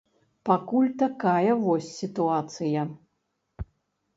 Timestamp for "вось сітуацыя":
1.65-2.87